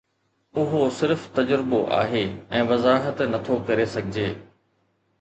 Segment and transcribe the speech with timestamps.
[0.61, 2.25] اهو صرف تجربو آهي
[2.63, 4.29] ۽ وضاحت نه ٿو ڪري سگهجي